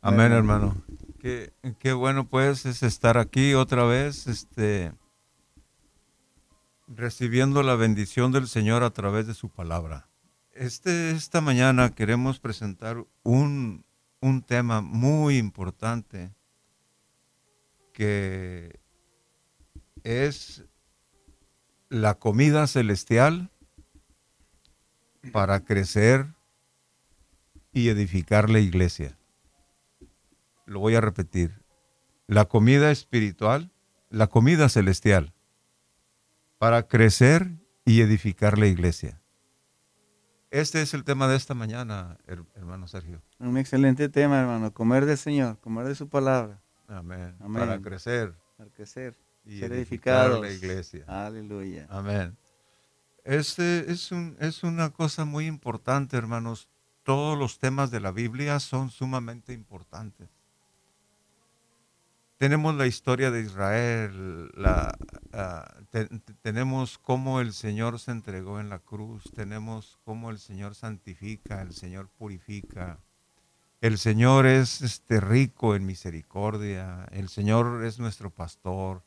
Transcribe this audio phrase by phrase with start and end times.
[0.01, 0.77] Amén, hermano.
[1.19, 4.93] Qué, qué, bueno pues es estar aquí otra vez, este,
[6.87, 10.07] recibiendo la bendición del Señor a través de su palabra.
[10.53, 13.85] Este, esta mañana queremos presentar un,
[14.21, 16.33] un tema muy importante
[17.93, 18.79] que
[20.05, 20.65] es
[21.89, 23.51] la comida celestial
[25.33, 26.27] para crecer
[27.73, 29.17] y edificar la iglesia.
[30.67, 31.63] Lo voy a repetir.
[32.27, 33.71] La comida espiritual,
[34.11, 35.33] la comida celestial,
[36.59, 37.49] para crecer
[37.85, 39.21] y edificar la iglesia.
[40.51, 42.19] Este es el tema de esta mañana,
[42.55, 43.23] hermano Sergio.
[43.39, 44.73] Un excelente tema, hermano.
[44.73, 46.61] Comer del Señor, comer de su palabra.
[46.87, 47.37] Amén.
[47.39, 48.35] Para crecer.
[48.57, 49.15] Para crecer
[49.49, 51.05] y edificar la iglesia.
[51.07, 51.87] Aleluya.
[51.89, 52.37] Amén.
[53.25, 56.69] Este es, un, es una cosa muy importante, hermanos.
[57.03, 60.29] Todos los temas de la Biblia son sumamente importantes.
[62.37, 64.97] Tenemos la historia de Israel, la,
[65.33, 65.75] ah,
[66.41, 71.73] tenemos cómo el Señor se entregó en la cruz, tenemos cómo el Señor santifica, el
[71.73, 73.01] Señor purifica,
[73.81, 79.03] el Señor es este, rico en misericordia, el Señor es nuestro pastor,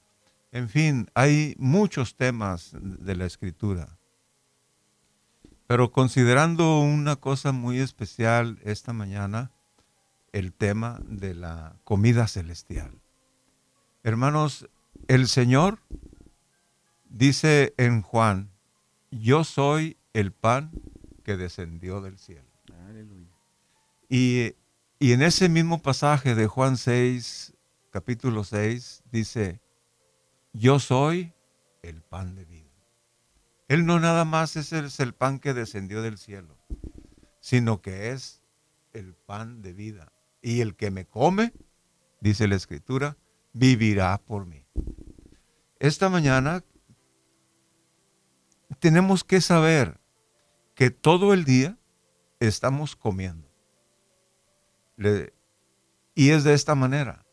[0.52, 3.98] en fin, hay muchos temas de la escritura.
[5.68, 9.52] Pero considerando una cosa muy especial esta mañana,
[10.34, 12.92] el tema de la comida celestial.
[14.04, 14.68] Hermanos,
[15.08, 15.80] el Señor
[17.10, 18.50] dice en Juan,
[19.12, 20.72] yo soy el pan
[21.24, 22.50] que descendió del cielo.
[22.90, 23.30] Aleluya.
[24.10, 24.56] Y,
[25.00, 27.54] y en ese mismo pasaje de Juan 6,
[27.92, 29.62] capítulo 6, dice,
[30.54, 31.34] yo soy
[31.82, 32.70] el pan de vida.
[33.68, 36.58] Él no nada más es el, pan que descendió del cielo,
[37.40, 38.42] sino que es
[38.94, 40.12] el pan de vida.
[40.42, 41.54] Y el que me come,
[42.20, 43.18] dice la escritura,
[43.54, 44.66] vivirá por mí.
[45.80, 46.66] Esta mañana
[48.80, 50.02] tenemos que saber
[50.76, 51.78] que todo el día
[52.40, 53.50] estamos comiendo.
[56.14, 57.26] y es de esta manera.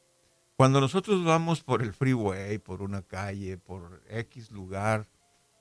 [0.59, 5.07] Cuando nosotros vamos por el freeway, por una calle, por X lugar,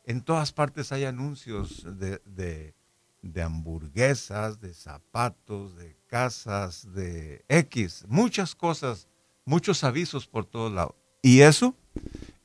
[0.06, 2.74] en todas partes hay anuncios de,
[3.40, 9.08] hamburguesas, de zapatos, de casas, de X, muchas cosas,
[9.46, 10.96] muchos avisos por todos lados.
[11.22, 11.76] Y eso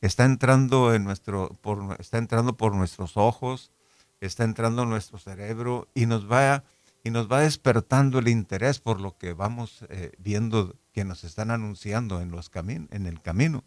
[0.02, 3.72] está entrando en nuestro, por, está entrando por nuestros ojos,
[4.20, 6.64] está entrando en nuestro cerebro y nos va
[7.02, 11.50] y nos va despertando el interés por lo que vamos eh, viendo que nos están
[11.50, 13.64] anunciando en, los en el camino.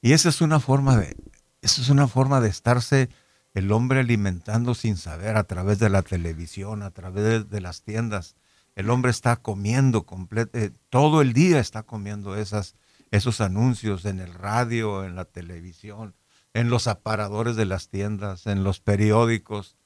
[0.00, 1.16] Y esa es una forma de,
[1.62, 3.08] esa es una forma de estarse
[3.54, 8.36] el hombre alimentando sin saber a través de la televisión, a través de, las tiendas.
[8.74, 10.04] El hombre está comiendo
[10.52, 12.74] eh, todo el día está comiendo esas,
[13.12, 16.14] esos anuncios en el radio, en la televisión,
[16.52, 19.76] en los aparadores de las tiendas, en los periódicos.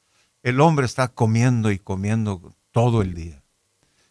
[0.42, 3.42] El hombre está comiendo y comiendo todo el día.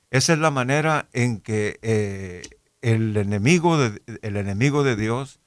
[0.09, 2.43] Esa es la manera en que eh,
[2.81, 5.39] el, enemigo de, el enemigo de Dios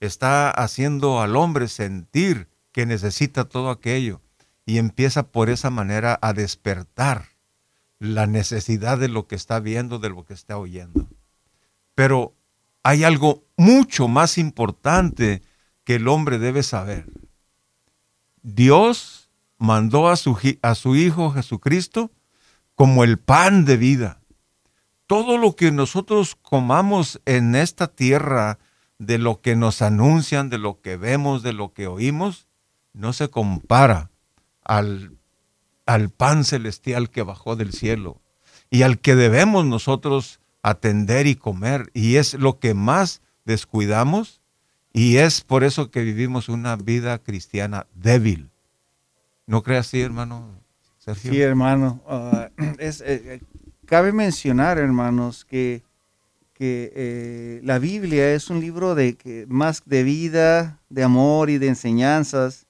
[0.00, 4.20] está haciendo al hombre sentir que necesita todo aquello
[4.64, 7.36] y empieza por esa manera a despertar
[7.98, 11.08] la necesidad de lo que está viendo, de lo que está oyendo.
[11.94, 12.34] Pero
[12.82, 15.42] hay algo mucho más importante
[15.84, 17.06] que el hombre debe saber.
[18.42, 22.10] Dios mandó a su, a su Hijo Jesucristo
[22.76, 24.20] como el pan de vida.
[25.08, 28.58] Todo lo que nosotros comamos en esta tierra,
[28.98, 32.46] de lo que nos anuncian, de lo que vemos, de lo que oímos,
[32.92, 34.10] no se compara
[34.64, 35.16] al,
[35.84, 38.20] al pan celestial que bajó del cielo
[38.70, 41.90] y al que debemos nosotros atender y comer.
[41.92, 44.40] Y es lo que más descuidamos
[44.92, 48.50] y es por eso que vivimos una vida cristiana débil.
[49.46, 50.65] ¿No creas así, hermano
[51.14, 52.00] Sí, hermano.
[52.08, 53.40] Ah, es, eh, eh,
[53.86, 55.82] cabe mencionar, hermanos, que,
[56.58, 62.66] eh, la Biblia es un libro de más de vida, de amor y de enseñanzas,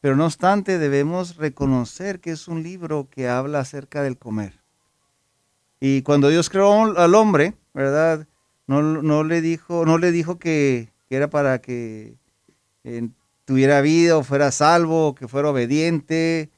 [0.00, 4.54] pero no obstante debemos reconocer que es un libro que habla acerca del comer.
[5.80, 8.26] Y cuando Dios creó al hombre, ¿verdad?
[8.66, 12.14] No, le dijo, que, era para que
[13.44, 16.50] tuviera vida o fuera salvo, que fuera obediente,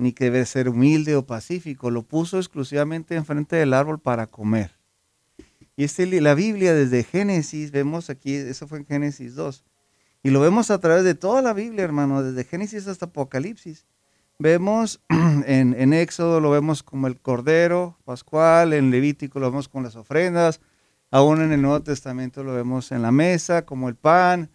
[0.00, 1.90] ni que debe ser humilde o pacífico.
[1.90, 4.72] Lo puso exclusivamente enfrente del árbol para comer.
[5.76, 9.64] Y este, la Biblia desde Génesis, vemos aquí, eso fue en Génesis 2,
[10.22, 13.86] y lo vemos a través de toda la Biblia, hermano, desde Génesis hasta Apocalipsis.
[14.38, 15.00] Vemos
[15.46, 19.96] en, en, Éxodo, lo vemos como el Cordero Pascual, en Levítico lo vemos con las
[19.96, 20.60] ofrendas,
[21.10, 24.50] aún en el Nuevo Testamento lo vemos en la mesa, como el pan,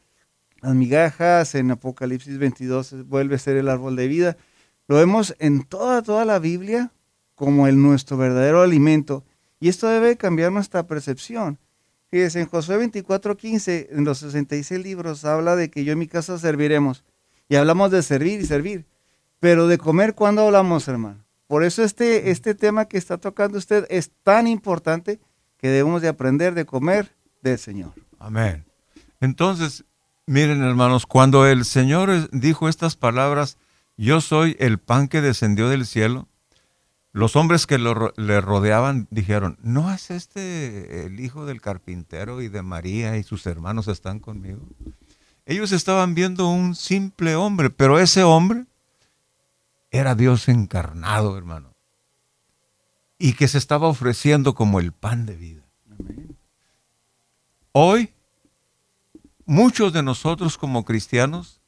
[0.61, 4.37] las migajas, en Apocalipsis 22 vuelve a ser el árbol de vida.
[4.87, 6.91] Lo vemos en toda, toda la Biblia
[7.35, 9.23] como el nuestro verdadero alimento.
[9.59, 11.59] Y esto debe cambiar nuestra percepción.
[12.09, 16.37] Fíjense, en Josué 24:15, en los 66 libros, habla de que yo en mi casa
[16.37, 17.03] serviremos.
[17.49, 18.85] Y hablamos de servir y servir.
[19.39, 21.25] Pero de comer, ¿cuándo hablamos, hermano?
[21.47, 25.19] Por eso este, este tema que está tocando usted es tan importante
[25.57, 27.11] que debemos de aprender de comer
[27.41, 27.93] del Señor.
[28.17, 28.65] Amén.
[29.19, 29.83] Entonces,
[30.25, 33.57] miren hermanos, cuando el Señor dijo estas palabras,
[33.97, 36.27] yo soy el pan que descendió del cielo,
[37.11, 42.61] los hombres que le rodeaban dijeron, ¿no es este el hijo del carpintero y de
[42.61, 44.61] María y sus hermanos están conmigo?
[45.45, 48.65] Ellos estaban viendo un simple hombre, pero ese hombre
[49.91, 51.73] era Dios encarnado, hermano.
[53.17, 55.63] Y que se estaba ofreciendo como el pan de vida.
[57.71, 58.11] Hoy,
[59.45, 61.61] muchos de nosotros como cristianos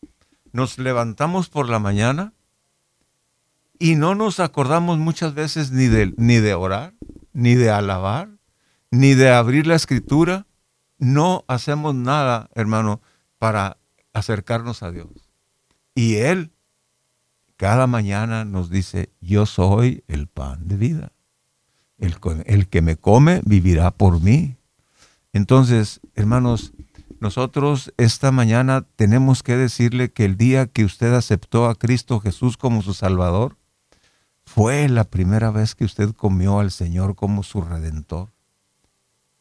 [0.52, 2.34] nos levantamos por la mañana
[3.80, 6.94] y no nos acordamos muchas veces ni de, ni de orar,
[7.34, 8.30] ni de alabar,
[8.92, 10.48] ni de abrir la escritura.
[10.98, 13.02] No hacemos nada, hermano,
[13.38, 13.78] para
[14.14, 15.10] acercarnos a Dios.
[15.94, 16.52] Y Él
[17.58, 21.12] cada mañana nos dice, yo soy el pan de vida.
[21.98, 22.16] El,
[22.46, 24.58] el, que me come vivirá por mí.
[25.34, 26.74] Entonces, hermanos,
[27.20, 32.58] nosotros esta mañana tenemos que decirle que el día que usted aceptó a Cristo Jesús
[32.58, 33.58] como su Salvador,
[34.46, 38.30] fue la primera vez que usted comió al Señor como su Redentor,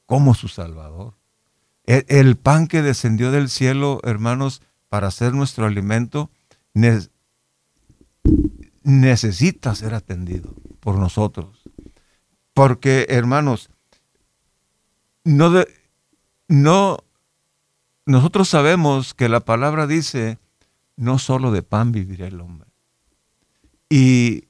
[0.04, 1.14] como su Salvador.
[1.84, 6.30] El, el pan que descendió del cielo, hermanos, para ser nuestro alimento,
[8.82, 11.62] necesita ser atendido por nosotros.
[12.52, 13.70] Porque, hermanos,
[15.24, 15.52] no,
[16.48, 16.98] no,
[18.06, 20.38] nosotros sabemos que la palabra dice,
[20.96, 22.68] no solo de pan vivirá el hombre.
[23.90, 24.44] Y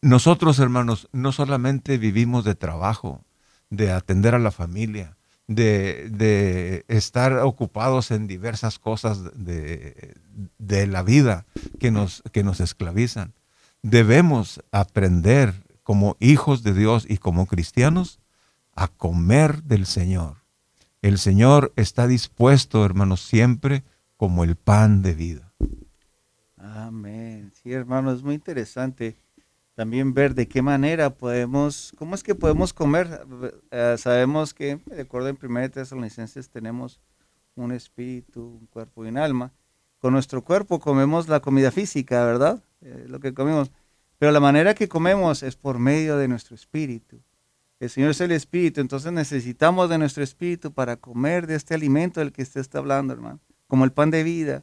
[0.00, 3.24] nosotros, hermanos, no solamente vivimos de trabajo,
[3.70, 5.16] de atender a la familia,
[5.48, 10.14] de, estar ocupados en diversas cosas de,
[10.58, 11.46] de la vida
[11.80, 13.34] que nos, que nos esclavizan
[13.82, 18.20] debemos aprender como hijos de Dios y como cristianos
[18.74, 20.41] a comer del Señor.
[21.02, 23.82] El Señor está dispuesto, hermanos, siempre
[24.16, 25.52] como el pan de vida.
[26.56, 27.52] Amén.
[27.60, 29.16] Sí, hermano, es muy interesante
[29.74, 33.26] también ver de qué manera podemos, cómo es que podemos comer.
[33.72, 37.00] Eh, sabemos que, de acuerdo en 1 Tesalonicenses, tenemos
[37.56, 39.52] un espíritu, un cuerpo y un alma.
[39.98, 42.62] Con nuestro cuerpo comemos la comida física, ¿verdad?
[42.80, 43.72] Eh, lo que comemos.
[44.18, 47.20] Pero la manera que comemos es por medio de nuestro espíritu.
[47.82, 52.20] El Señor es el espíritu, entonces necesitamos de nuestro espíritu para comer de este alimento
[52.20, 53.40] del que usted está hablando, hermano.
[53.66, 54.62] Como el pan de vida,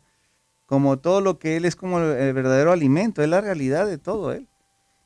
[0.66, 4.32] como todo lo que Él es como el verdadero alimento, es la realidad de todo
[4.32, 4.48] Él.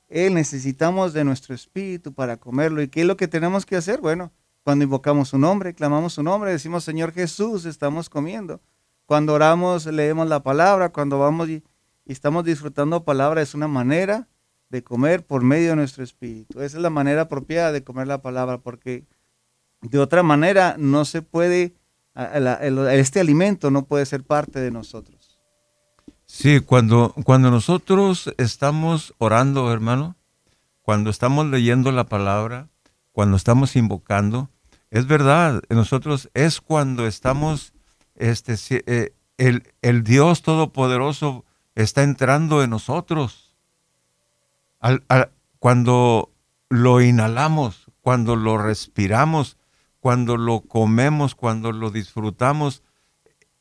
[0.09, 2.83] Él necesitamos de nuestro espíritu para comerlo.
[2.83, 3.99] ¿Y qué es lo que tenemos que hacer?
[3.99, 4.31] Bueno,
[4.63, 8.61] cuando invocamos su nombre, clamamos su nombre, decimos Señor Jesús, estamos comiendo.
[9.07, 11.63] Cuando oramos, leemos la palabra, cuando vamos y
[12.05, 14.27] estamos disfrutando palabra, es una manera
[14.73, 16.59] de comer por medio de nuestro espíritu.
[16.59, 19.05] Esa es la manera apropiada de comer la palabra, porque
[19.83, 21.75] de otra manera no se puede,
[22.91, 25.39] este alimento no puede ser parte de nosotros.
[26.25, 30.15] Sí, cuando, cuando nosotros estamos orando, hermano,
[30.81, 32.67] cuando estamos leyendo la palabra,
[33.11, 34.49] cuando estamos invocando,
[34.89, 37.73] es verdad, nosotros es cuando estamos,
[38.15, 38.55] este,
[38.87, 43.42] eh, el, el Dios Todopoderoso está entrando en nosotros.
[45.59, 46.31] Cuando
[46.69, 49.57] lo inhalamos, cuando lo respiramos,
[49.99, 52.83] cuando lo comemos, cuando lo disfrutamos,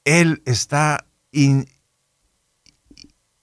[0.05, 1.07] Él está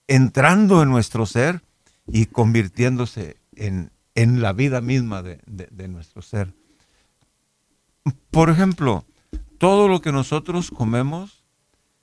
[0.08, 1.64] entrando en nuestro ser
[2.08, 6.54] y convirtiéndose en, en la vida misma de, de, nuestro ser.
[8.32, 9.06] Por ejemplo,
[9.58, 11.46] todo lo que nosotros comemos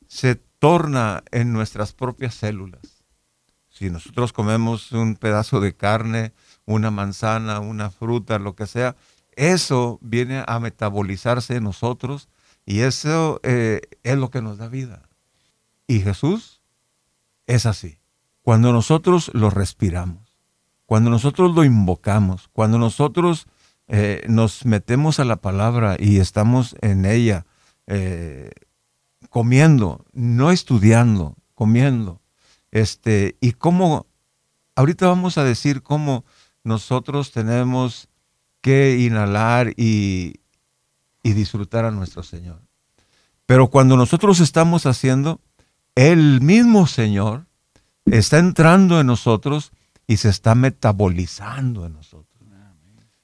[0.06, 2.95] se torna en nuestras propias células.
[3.76, 6.32] Si nosotros comemos un pedazo de carne,
[6.64, 8.96] una manzana, una fruta, lo que sea,
[9.32, 12.30] eso viene a metabolizarse en nosotros
[12.64, 15.10] y eso eh, es lo que nos da vida.
[15.86, 16.62] Y Jesús
[17.46, 17.98] es así.
[18.40, 20.38] Cuando nosotros lo respiramos,
[20.86, 23.46] cuando nosotros lo invocamos, cuando nosotros
[23.88, 27.44] eh, nos metemos a la palabra y estamos en ella,
[27.86, 28.52] eh,
[29.28, 32.22] comiendo, no estudiando, comiendo.
[32.70, 34.06] Este, y cómo,
[34.74, 36.24] ahorita vamos a decir cómo
[36.64, 38.08] nosotros tenemos
[38.60, 40.40] que inhalar y,
[41.22, 42.60] disfrutar a nuestro Señor.
[43.46, 45.40] Pero cuando nosotros estamos haciendo,
[45.94, 47.46] el mismo Señor
[48.04, 49.72] está entrando en nosotros
[50.06, 52.26] y se está metabolizando en nosotros.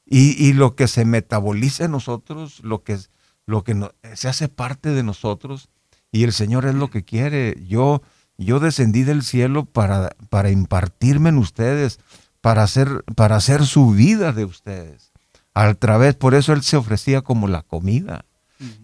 [0.05, 2.99] Y, lo que se metaboliza en nosotros, lo que,
[3.47, 5.71] lo que se hace parte de nosotros,
[6.13, 7.57] y el Señor es lo que quiere.
[7.67, 8.03] Yo,
[8.39, 12.01] yo descendí del cielo para, para impartirme en ustedes,
[12.41, 15.12] para hacer, para hacer su vida de ustedes
[15.55, 18.25] al través, por eso Él se ofrecía como la comida.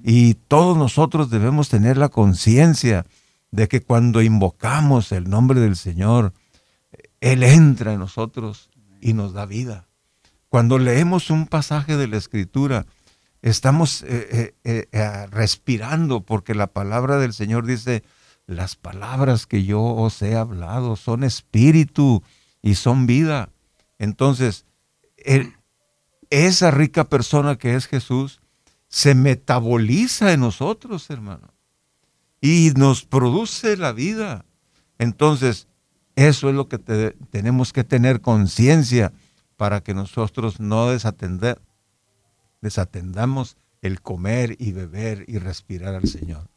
[0.02, 3.06] Y todos nosotros debemos tener la conciencia
[3.52, 6.32] de que cuando invocamos el nombre del Señor,
[7.20, 9.86] Él entra en nosotros y nos da vida.
[10.48, 12.86] Cuando leemos un pasaje de la Escritura,
[13.40, 18.02] estamos eh, eh, eh, respirando porque la palabra del Señor dice,
[18.48, 22.22] las palabras que yo os he hablado son espíritu
[22.62, 23.50] y son vida.
[23.98, 24.64] Entonces,
[26.30, 28.40] esa rica persona que es Jesús
[28.88, 31.52] se metaboliza en nosotros, hermano,
[32.40, 34.46] y nos produce la vida.
[34.98, 35.68] Entonces,
[36.16, 39.12] eso es lo que tenemos que tener conciencia
[39.58, 41.58] para que nosotros no desatendamos
[43.82, 46.48] el comer y beber y respirar al Señor.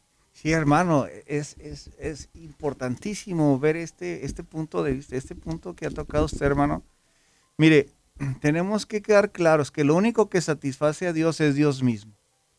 [0.42, 5.86] Sí, hermano, es, es, es, importantísimo ver este, este punto de vista, este punto que
[5.86, 6.82] ha tocado usted, hermano.
[7.56, 7.90] Mire,
[8.40, 12.12] tenemos que quedar claros que lo único que satisface a Dios es Dios mismo.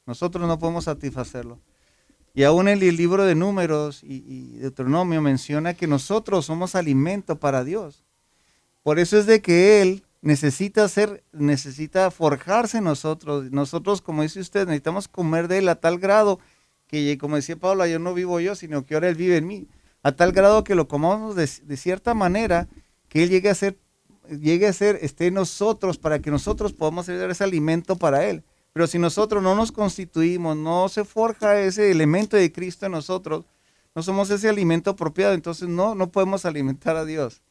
[0.06, 1.60] Nosotros no podemos satisfacerlo.
[2.34, 7.66] Y aún el libro de Números y, y Deuteronomio menciona que nosotros somos alimento para
[7.66, 8.06] Dios.
[8.82, 13.52] Por eso es de que Él necesita ser, necesita forjarse nosotros.
[13.52, 16.40] Nosotros, como dice usted, necesitamos comer de Él a tal grado
[16.94, 19.68] que, como decía Pablo, yo no vivo yo, sino que ahora Él vive en mí.
[20.04, 22.68] A tal grado que lo comamos de, cierta manera
[23.10, 23.80] que Él llegue a ser
[24.30, 28.44] llegue a ser, esté en nosotros para que nosotros podamos ser ese alimento para Él.
[28.72, 33.44] Pero si nosotros no nos constituimos, no se forja ese elemento de Cristo en nosotros,
[33.94, 37.42] no somos ese alimento apropiado, entonces no, no podemos alimentar a Dios.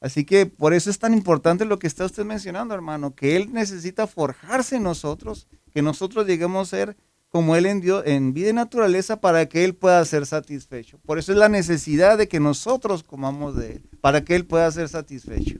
[0.00, 3.52] Así que por eso es tan importante lo que está usted mencionando, hermano, que Él
[3.52, 6.96] necesita forjarse en nosotros, que nosotros lleguemos a ser
[7.28, 10.98] como Él en, Dios, en vida y naturaleza para que Él pueda ser satisfecho.
[11.04, 14.70] Por eso es la necesidad de que nosotros comamos de Él, para que Él pueda
[14.70, 15.56] ser satisfecho.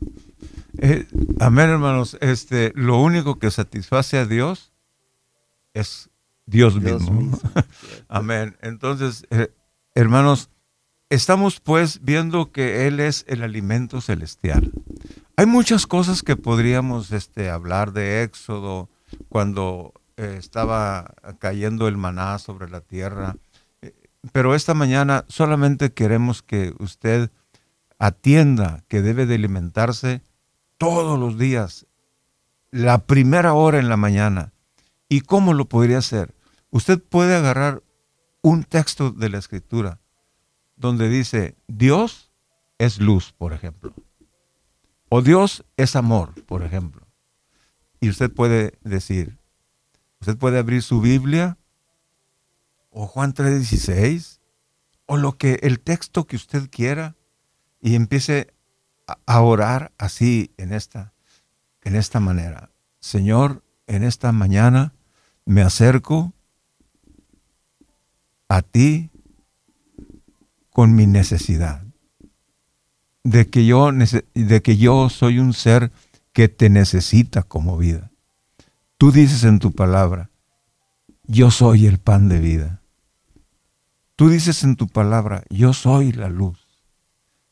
[0.79, 1.07] Eh,
[1.41, 2.17] amén, hermanos.
[2.21, 4.73] Este, lo único que satisface a Dios
[5.75, 6.11] es
[6.47, 7.39] Dios, mismo.
[8.09, 8.57] amén.
[8.63, 9.53] Entonces, eh,
[9.95, 10.51] hermanos,
[11.11, 14.71] estamos pues viendo que Él es el alimento celestial.
[15.37, 18.89] Hay muchas cosas que podríamos este, hablar de Éxodo
[19.29, 23.37] cuando eh, estaba cayendo el maná sobre la tierra,
[24.33, 27.31] pero esta mañana solamente queremos que usted
[27.99, 30.23] atienda que debe de alimentarse
[30.79, 31.87] todos los días,
[32.71, 34.53] la primera hora en la mañana.
[35.09, 36.35] ¿Y cómo lo podría hacer?
[36.71, 37.83] Usted puede agarrar
[38.43, 40.01] un texto de la escritura
[40.77, 42.31] donde dice, Dios
[42.79, 43.95] es luz, por ejemplo.
[45.09, 47.07] O Dios es amor, por ejemplo.
[48.01, 49.39] Y usted puede decir,
[50.21, 51.59] usted puede abrir su Biblia
[52.91, 54.41] o Juan 3:16
[55.07, 57.17] o lo que el texto que usted quiera
[57.81, 58.53] y empiece
[59.27, 61.13] a orar así en esta,
[61.83, 62.71] en esta manera.
[62.99, 64.95] Señor, en esta mañana
[65.45, 66.33] me acerco
[68.49, 69.11] a ti
[70.71, 71.83] con mi necesidad.
[73.23, 75.91] De que, yo, de que yo soy un ser
[76.33, 78.11] que te necesita como vida.
[78.99, 80.31] Tú dices en tu palabra,
[81.25, 82.83] yo soy el pan de vida.
[84.17, 86.67] Tú dices en tu palabra, yo soy la luz.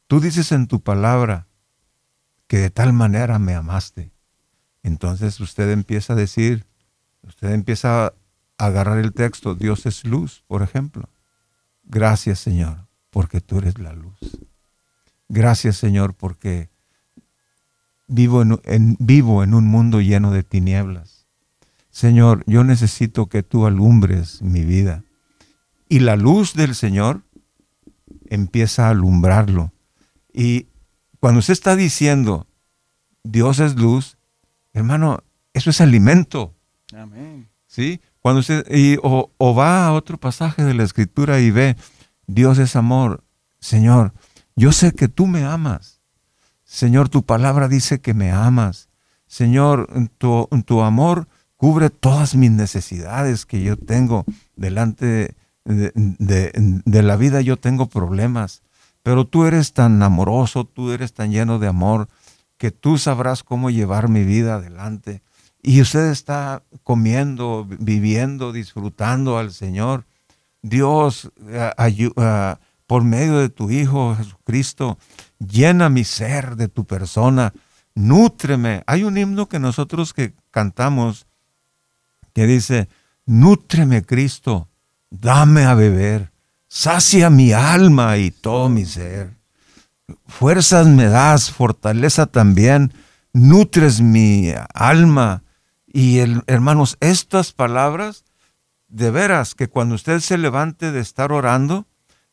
[0.06, 1.46] tú dices en tu palabra
[2.46, 4.12] que de tal manera me amaste.
[4.82, 6.66] Entonces usted empieza a decir,
[7.22, 8.14] usted empieza a
[8.58, 11.08] agarrar el texto, Dios es luz, por ejemplo.
[11.84, 14.18] Gracias Señor, porque tú eres la luz.
[15.28, 16.70] Gracias Señor, porque
[18.06, 21.13] vivo en, vivo en un mundo lleno de tinieblas.
[21.94, 25.04] Señor, yo necesito que tú alumbres mi vida.
[25.88, 27.22] Y la luz del Señor
[28.26, 29.72] empieza a alumbrarlo.
[30.32, 30.66] Y
[31.20, 32.48] cuando usted está diciendo,
[33.22, 34.18] Dios es luz,
[34.72, 35.22] hermano,
[35.52, 36.52] eso es alimento.
[36.92, 37.48] Amén.
[37.68, 38.00] ¿Sí?
[38.18, 41.76] Cuando usted, y, o, o va a otro pasaje de la escritura y ve,
[42.26, 43.22] Dios es amor.
[43.60, 44.14] Señor,
[44.56, 46.00] yo sé que tú me amas.
[46.64, 48.88] Señor, tu palabra dice que me amas.
[49.28, 51.28] Señor, tu, tu amor
[51.64, 57.40] cubre todas mis necesidades que yo tengo delante de, la vida.
[57.40, 58.62] Yo tengo problemas,
[59.02, 62.10] pero tú eres tan amoroso, tú eres tan lleno de amor,
[62.58, 65.22] que tú sabrás cómo llevar mi vida adelante.
[65.62, 70.04] Y usted está comiendo, viviendo, disfrutando al Señor.
[70.60, 71.32] Dios,
[71.78, 74.98] ayuda por medio de tu Hijo Jesucristo,
[75.38, 77.54] llena mi ser de tu persona,
[77.94, 78.82] nútreme.
[78.86, 81.26] Hay un himno que nosotros que cantamos
[82.34, 82.88] que dice,
[83.24, 84.68] nútreme Cristo,
[85.10, 86.32] dame a beber,
[86.68, 89.36] sacia mi alma y todo mi ser.
[90.26, 92.92] Fuerzas me das, fortaleza también,
[93.32, 95.42] nutres mi alma.
[95.86, 98.24] Y hermanos, estas palabras,
[98.88, 101.86] de veras que cuando usted se levante de estar orando,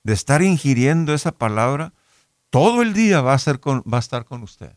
[0.04, 1.94] de estar ingiriendo esa palabra,
[2.50, 4.74] todo el día va a, ser con, va a estar con usted.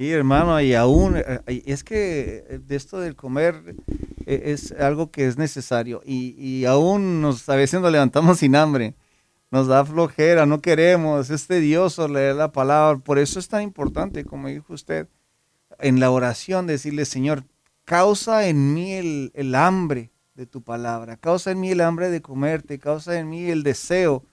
[0.00, 3.76] Sí, hermano, y aún, eh, es que eh, de esto del comer
[4.24, 6.00] eh, es algo que es necesario.
[6.06, 8.94] Y, y aún nos, a veces nos levantamos sin hambre,
[9.50, 14.24] nos da flojera, no queremos, es tedioso leer la palabra, por eso es tan importante,
[14.24, 15.06] como dijo usted,
[15.78, 17.44] en la oración decirle, Señor,
[17.84, 22.22] causa en mí el, el hambre de tu palabra, causa en mí el hambre de
[22.22, 24.24] comerte, causa en mí el deseo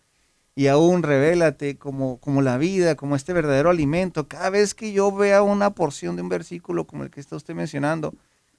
[0.57, 4.27] y aún revélate como, como la vida, como este verdadero alimento.
[4.27, 7.53] Cada vez que yo vea una porción de un versículo como el que está usted
[7.53, 8.15] mencionando,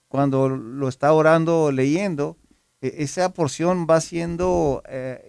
[0.06, 2.37] cuando lo está orando o leyendo,
[2.80, 5.26] e, esa porción va siendo, eh,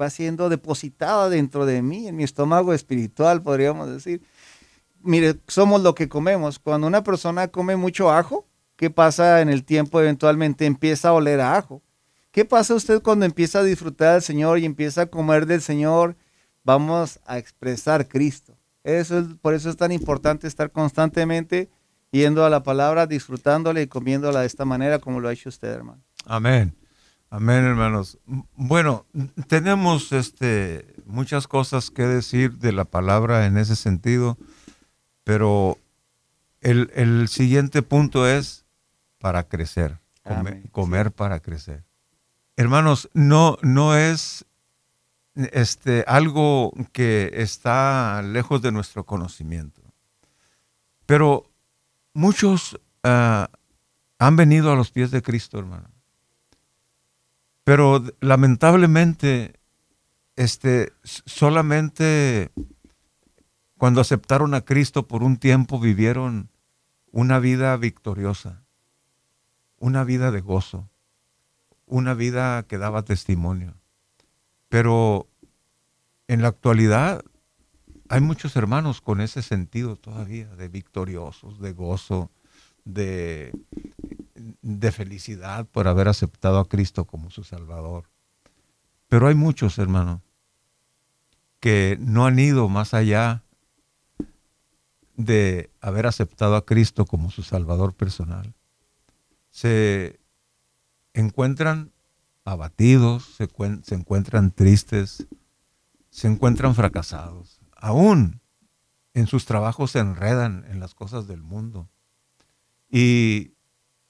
[0.00, 4.22] va siendo depositada dentro de mí, en mi estómago espiritual, podríamos decir.
[5.00, 6.60] Mire, somos lo que comemos.
[6.60, 9.98] Cuando una persona come mucho ajo, ¿qué pasa en el tiempo?
[9.98, 11.82] Eventualmente empieza a oler a ajo.
[12.36, 16.16] ¿Qué pasa usted cuando empieza a disfrutar del Señor y empieza a comer del Señor?
[16.64, 18.54] Vamos a expresar Cristo.
[18.84, 21.70] Eso es, por eso es tan importante estar constantemente
[22.10, 25.68] yendo a la palabra, disfrutándole y comiéndola de esta manera como lo ha hecho usted,
[25.68, 26.02] hermano.
[26.26, 26.76] Amén.
[27.30, 28.18] Amén, hermanos.
[28.54, 29.06] Bueno,
[29.46, 34.36] tenemos este, muchas cosas que decir de la palabra en ese sentido,
[35.24, 35.78] pero
[36.60, 38.66] el, el siguiente punto es
[39.20, 40.00] para crecer,
[40.70, 41.86] comer para crecer
[42.56, 44.46] hermanos, no, no es
[45.34, 49.82] este, algo que está lejos de nuestro conocimiento.
[51.04, 51.50] Pero
[52.14, 53.50] muchos ah,
[54.18, 55.90] han venido a los pies de Cristo, hermano.
[57.64, 59.54] Pero lamentablemente,
[60.36, 62.50] este, solamente
[63.76, 66.48] cuando aceptaron a Cristo por un tiempo vivieron
[67.10, 68.64] una vida victoriosa,
[69.78, 70.88] una vida de gozo
[71.86, 73.74] una vida que daba testimonio.
[74.68, 75.28] Pero
[76.28, 77.24] en la actualidad
[78.08, 82.30] hay muchos hermanos con ese sentido todavía, de victoriosos, de gozo,
[82.84, 83.52] de,
[84.62, 88.08] de felicidad por haber aceptado a Cristo como su Salvador.
[89.08, 90.20] Pero hay muchos, hermanos,
[91.60, 93.42] que no han ido más allá
[95.16, 98.54] de haber aceptado a Cristo como su Salvador personal.
[99.50, 100.20] Se
[101.20, 101.92] encuentran
[102.44, 103.48] abatidos, se,
[103.82, 105.26] se encuentran tristes,
[106.10, 107.60] se encuentran fracasados.
[107.76, 108.40] Aún
[109.14, 111.90] en sus trabajos se enredan en las cosas del mundo
[112.90, 113.54] y,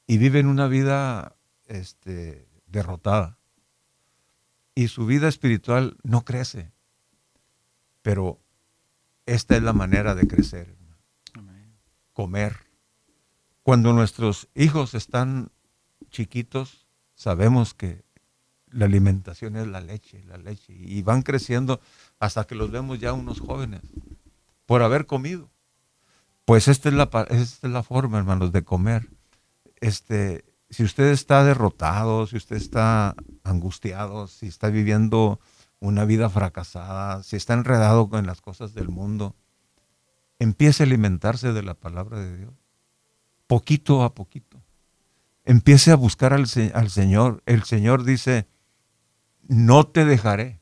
[0.07, 3.38] viven una vida este, derrotada.
[4.75, 6.73] Y su vida espiritual no crece.
[8.03, 8.40] Pero
[9.25, 10.77] esta es la manera de crecer.
[12.12, 12.66] Comer.
[13.62, 15.51] Cuando nuestros hijos están
[16.11, 16.86] chiquitos,
[17.16, 18.05] sabemos que
[18.70, 21.81] la alimentación es la leche, la leche, y van creciendo
[22.20, 23.83] hasta que los vemos ya unos jóvenes
[24.66, 25.50] por haber comido.
[26.44, 29.09] Pues esta es la, esta es la forma, hermanos, de comer.
[29.81, 35.40] Este, si usted está derrotado, si usted está angustiado, si está viviendo
[35.81, 39.35] una vida fracasada, si está enredado con las cosas del mundo,
[40.38, 42.55] empiece a alimentarse de la palabra de Dios,
[43.46, 44.62] poquito a poquito.
[45.47, 47.43] Empiece a buscar al, al Señor.
[47.47, 48.47] El Señor dice,
[49.49, 50.61] no te dejaré,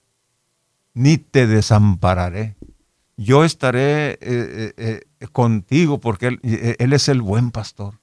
[0.93, 2.57] ni te desampararé.
[3.17, 6.41] Yo estaré eh, eh, eh, contigo porque él,
[6.79, 7.99] él es el buen pastor.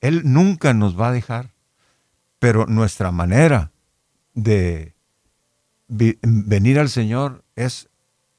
[0.00, 1.50] Él nunca nos va a dejar.
[2.38, 3.70] Pero nuestra manera
[4.34, 4.94] de
[5.88, 7.88] venir al Señor es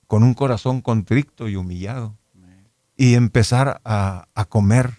[0.07, 2.17] con un corazón contrito y humillado
[2.95, 4.93] y empezar a, comer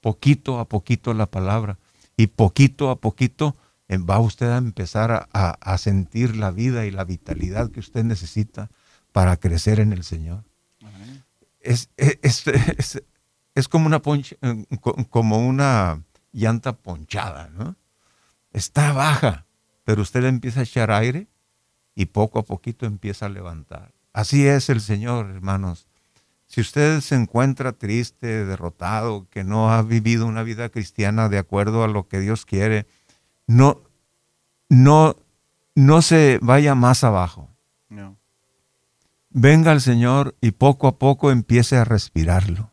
[0.00, 1.78] poquito a poquito la palabra
[2.16, 3.56] y poquito a poquito
[3.90, 8.70] va usted a empezar a, sentir la vida y la vitalidad que usted necesita
[9.12, 10.44] para crecer en el Señor.
[11.60, 11.90] Es,
[13.54, 14.00] es, como, una
[15.10, 17.76] como una llanta ponchada, ¿no?
[18.52, 19.46] Está baja,
[19.84, 21.28] pero usted empieza a echar aire
[21.94, 23.92] y poco a poquito empieza a levantar.
[24.12, 25.86] Así es el Señor, hermanos.
[26.54, 31.82] Si usted se encuentra triste, derrotado, que no ha vivido una vida cristiana de acuerdo
[31.82, 32.86] a lo que Dios quiere,
[33.48, 33.80] no,
[34.68, 35.16] no,
[35.74, 37.50] no se vaya más abajo.
[37.88, 38.16] No.
[39.30, 42.70] Venga al Señor y poco a poco empiece a respirarlo,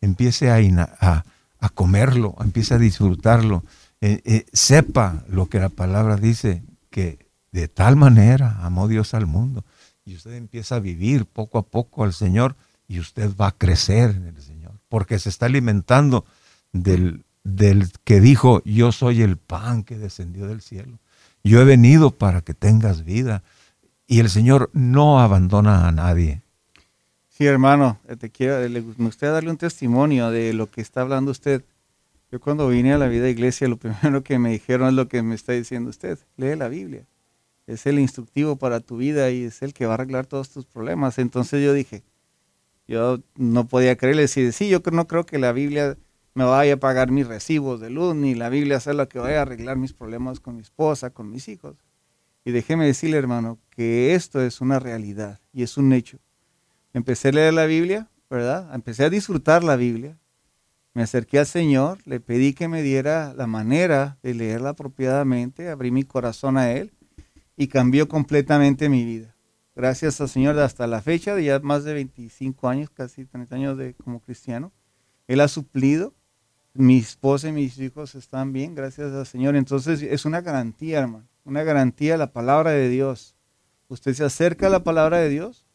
[0.00, 1.24] empiece a,
[1.58, 3.64] a comerlo, empiece a disfrutarlo.
[4.00, 9.26] Eh, eh, sepa lo que la palabra dice, que de tal manera amó Dios al
[9.26, 9.64] mundo.
[10.04, 12.54] Y usted empieza a vivir poco a poco al Señor
[12.90, 16.24] y usted va a crecer en el Señor, porque se está alimentando
[16.72, 20.98] del, del que dijo, yo soy el pan que descendió del cielo.
[21.44, 23.44] Yo he venido para que tengas vida.
[24.08, 26.42] Y el Señor no abandona a nadie.
[27.28, 31.62] Sí, hermano, te quiero, me gustaría darle un testimonio de lo que está hablando usted.
[32.32, 35.22] Yo cuando vine a la vida iglesia, lo primero que me dijeron es lo que
[35.22, 36.18] me está diciendo usted.
[36.36, 37.04] Lee la Biblia.
[37.68, 40.66] Es el instructivo para tu vida y es el que va a arreglar todos tus
[40.66, 41.20] problemas.
[41.20, 42.02] Entonces yo dije,
[42.90, 45.96] yo no podía creerle, decir, sí, yo no creo que la Biblia
[46.34, 49.38] me vaya a pagar mis recibos de luz, ni la Biblia sea lo que vaya
[49.38, 51.76] a arreglar mis problemas con mi esposa, con mis hijos.
[52.44, 56.18] Y déjeme decirle, hermano, que esto es una realidad y es un hecho.
[56.92, 58.74] Empecé a leer la Biblia, ¿verdad?
[58.74, 60.18] Empecé a disfrutar la Biblia,
[60.92, 65.92] me acerqué al Señor, le pedí que me diera la manera de leerla apropiadamente, abrí
[65.92, 66.90] mi corazón a Él
[67.56, 69.36] y cambió completamente mi vida.
[69.74, 73.78] Gracias al Señor, hasta la fecha de ya más de 25 años, casi 30 años
[73.78, 74.72] de, como cristiano,
[75.26, 76.14] Él ha suplido.
[76.72, 79.56] Mi esposa y mis hijos están bien, gracias al Señor.
[79.56, 83.34] Entonces es una garantía, hermano, una garantía la palabra de Dios.
[83.88, 85.66] Usted se acerca a la palabra de Dios,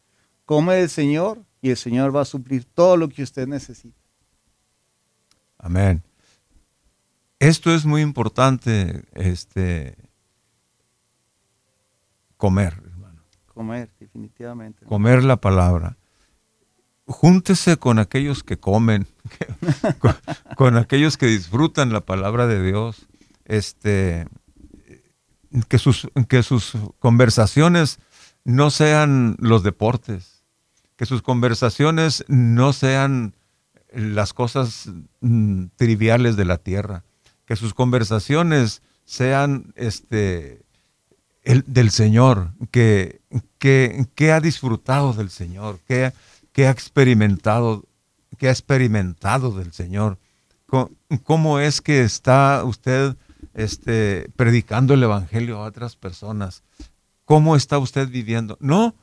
[0.45, 3.99] come del Señor y el Señor va a suplir todo lo que usted necesita.
[5.58, 6.03] Amén.
[7.39, 9.97] Esto es muy importante, este,
[12.38, 12.85] comer.
[13.56, 14.86] Comer, definitivamente.
[14.86, 15.98] Comer la palabra.
[17.08, 19.08] Júntese con aquellos que comen,
[20.58, 23.08] con, aquellos que disfrutan la palabra de Dios.
[23.46, 24.28] Este,
[25.70, 28.00] que sus, que sus conversaciones
[28.44, 30.44] no sean los deportes,
[30.98, 33.38] que sus conversaciones no sean
[33.94, 34.91] las cosas
[35.22, 37.06] mm, triviales de la tierra,
[37.46, 40.64] que sus conversaciones sean este,
[41.45, 43.21] el, del Señor, que,
[43.60, 46.12] que, ha disfrutado del Señor, que,
[46.51, 47.86] que, ha experimentado,
[48.38, 50.17] que ha experimentado del Señor.
[51.23, 53.15] ¿Cómo, es que está usted
[53.53, 56.63] este, predicando el Evangelio a otras personas?
[57.23, 58.58] ¿Cómo está usted viviendo?
[58.60, 58.95] No,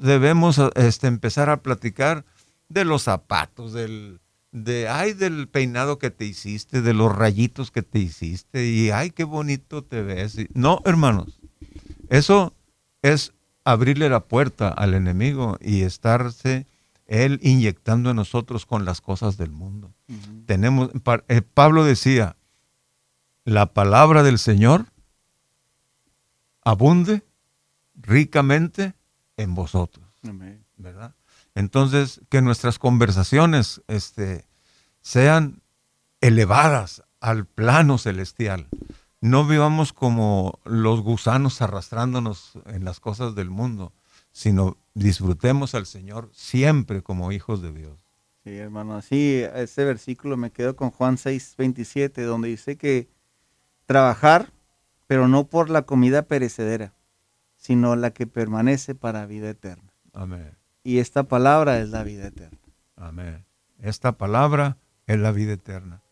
[0.00, 2.24] debemos este, empezar a platicar
[2.68, 7.82] de los zapatos, del, de ay del peinado que te hiciste, de los rayitos que
[7.82, 10.36] te hiciste y ay qué bonito te ves.
[10.54, 11.40] No, hermanos,
[12.14, 12.54] eso
[13.02, 13.32] es
[13.64, 16.66] abrirle la puerta al enemigo y estarse
[17.06, 19.92] él inyectando en nosotros con las cosas del mundo.
[20.46, 20.90] Tenemos
[21.28, 22.36] eh, Pablo decía,
[23.44, 24.86] la palabra del Señor
[26.62, 27.24] abunde
[27.96, 28.94] ricamente
[29.36, 30.06] en vosotros.
[30.76, 31.14] ¿Verdad?
[31.56, 34.46] Entonces, que nuestras conversaciones este,
[35.02, 35.62] sean
[36.20, 38.68] elevadas al plano celestial.
[39.24, 43.94] No vivamos como los gusanos arrastrándonos en las cosas del mundo,
[44.32, 47.98] sino disfrutemos al Señor siempre como hijos de Dios.
[48.42, 53.08] Sí, hermano, así ese versículo me quedo con Juan 6, 27, donde dice que
[53.86, 54.52] trabajar,
[55.06, 56.92] pero no por la comida perecedera,
[57.56, 59.90] sino la que permanece para vida eterna.
[60.12, 60.52] Amén.
[60.82, 62.58] Y esta palabra es la vida eterna.
[62.94, 63.46] Amén.
[63.78, 66.03] Esta palabra es la vida eterna.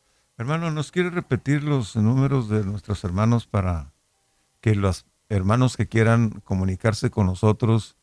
[0.42, 3.92] Hermano, ¿nos quiere repetir los números de nuestros hermanos para
[4.60, 7.94] que los hermanos que quieran comunicarse con nosotros,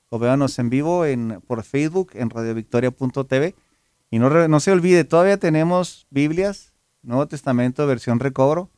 [0.09, 3.57] o véanos en vivo en, por Facebook en radiovictoria.tv.
[4.17, 8.71] Y no, no se olvide, todavía tenemos Biblias, Nuevo Testamento, versión recobro.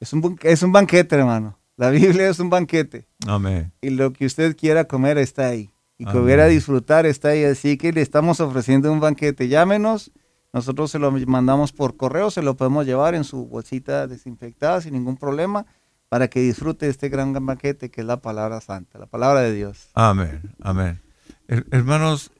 [0.00, 1.58] Es un, es un banquete, hermano.
[1.78, 3.08] La Biblia es un banquete.
[3.26, 3.72] Amén.
[3.80, 5.70] Y lo que usted quiera comer está ahí.
[5.96, 7.44] Y que hubiera disfrutar está ahí.
[7.44, 9.48] Así que le estamos ofreciendo un banquete.
[9.48, 10.12] Llámenos
[10.52, 14.92] nosotros se lo mandamos por correo, se lo podemos llevar en su bolsita desinfectada sin
[14.92, 15.64] ningún problema
[16.10, 19.88] para que disfrute este gran banquete que es la palabra santa, la palabra de Dios.
[19.94, 21.00] Amén, amén.
[21.48, 22.30] Hermanos,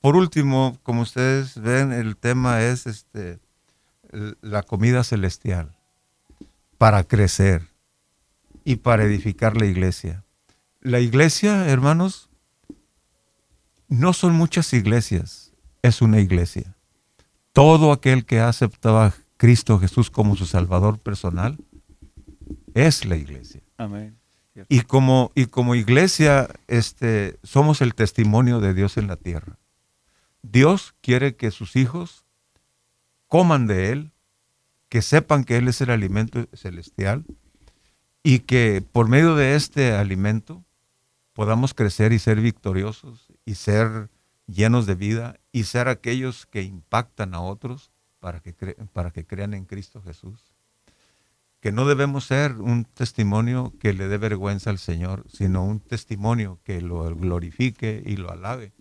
[0.00, 3.38] por último, como ustedes ven, el tema es este,
[4.40, 5.76] la comida celestial
[6.78, 7.68] para crecer
[8.64, 10.24] y para edificar la iglesia.
[10.80, 12.28] La iglesia, hermanos,
[13.88, 16.74] no son muchas iglesias, es una iglesia
[17.52, 21.58] todo aquel que ha aceptado a Cristo Jesús como su Salvador personal
[22.74, 23.60] es la iglesia.
[23.76, 24.16] Amén.
[24.68, 29.56] Y como, y como iglesia, este, somos el testimonio de Dios en la tierra.
[30.42, 32.24] Dios quiere que sus hijos
[33.28, 34.12] coman de Él,
[34.88, 37.24] que sepan que Él es el alimento celestial
[38.22, 40.64] y que por medio de este alimento
[41.32, 44.10] podamos crecer y ser victoriosos y ser
[44.46, 50.02] llenos de vida y ser aquellos que impactan a otros para que, crean en Cristo
[50.02, 50.54] Jesús.
[51.60, 56.58] Que no debemos ser un testimonio que le dé vergüenza al Señor, sino un testimonio
[56.64, 58.72] que lo glorifique y lo alabe.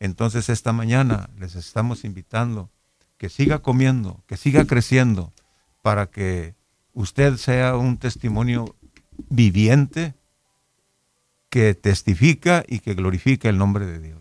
[0.00, 2.70] Entonces esta mañana les estamos invitando
[3.16, 5.32] que siga comiendo, que siga creciendo,
[5.82, 6.54] para que
[6.92, 8.76] usted sea un testimonio
[9.28, 10.14] viviente
[11.50, 14.18] que testifica y que glorifica el nombre de Dios.